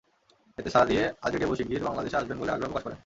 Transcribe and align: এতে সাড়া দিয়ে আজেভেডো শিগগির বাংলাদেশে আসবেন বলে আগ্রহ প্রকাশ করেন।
এতে 0.57 0.69
সাড়া 0.69 0.85
দিয়ে 0.85 1.03
আজেভেডো 1.21 1.53
শিগগির 1.55 1.85
বাংলাদেশে 1.87 2.17
আসবেন 2.17 2.37
বলে 2.39 2.51
আগ্রহ 2.51 2.69
প্রকাশ 2.69 2.83
করেন। 2.85 2.99